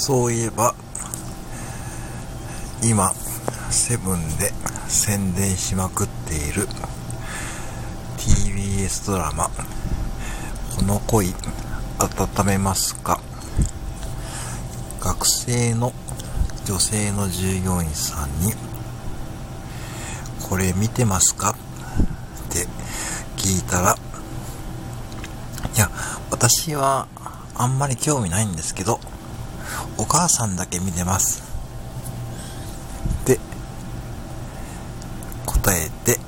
[0.00, 0.74] そういえば、
[2.82, 3.12] 今、
[3.68, 4.52] セブンで
[4.86, 6.68] 宣伝しまくっている
[8.16, 9.50] TBS ドラマ、
[10.76, 11.34] この恋、
[11.98, 13.20] 温めますか？
[15.00, 15.92] 学生の
[16.64, 18.54] 女性の従業員さんに、
[20.48, 21.50] これ見てますか？
[21.50, 21.54] っ
[22.50, 22.66] て
[23.36, 23.98] 聞いたら、
[25.76, 25.90] いや、
[26.30, 27.08] 私は
[27.56, 29.00] あんまり興味ないんですけど、
[29.96, 31.42] お母さんだけ見てます。
[33.24, 33.38] で
[35.46, 36.27] 答えて。